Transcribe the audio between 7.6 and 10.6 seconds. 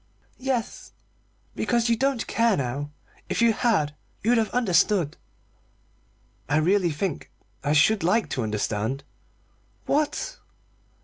I should like to understand." "What?"